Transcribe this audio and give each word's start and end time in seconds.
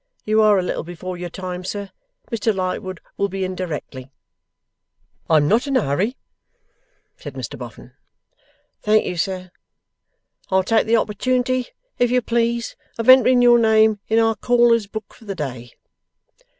You 0.25 0.41
are 0.41 0.57
a 0.57 0.63
little 0.63 0.81
before 0.83 1.15
your 1.15 1.29
time, 1.29 1.63
sir. 1.63 1.91
Mr 2.31 2.51
Lightwood 2.55 3.01
will 3.17 3.29
be 3.29 3.45
in 3.45 3.53
directly.' 3.53 4.09
'I'm 5.29 5.47
not 5.47 5.67
in 5.67 5.77
a 5.77 5.81
hurry,' 5.83 6.17
said 7.17 7.35
Mr 7.35 7.55
Boffin 7.55 7.93
'Thank 8.81 9.05
you, 9.05 9.15
sir. 9.15 9.51
I'll 10.49 10.63
take 10.63 10.87
the 10.87 10.97
opportunity, 10.97 11.67
if 11.99 12.09
you 12.09 12.19
please, 12.23 12.75
of 12.97 13.09
entering 13.09 13.43
your 13.43 13.59
name 13.59 13.99
in 14.07 14.17
our 14.17 14.35
Callers' 14.35 14.87
Book 14.87 15.13
for 15.13 15.25
the 15.25 15.35
day. 15.35 15.71